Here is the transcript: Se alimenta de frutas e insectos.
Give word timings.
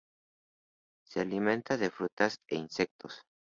Se 1.05 1.19
alimenta 1.21 1.77
de 1.77 1.91
frutas 1.91 2.39
e 2.49 2.55
insectos. 2.55 3.21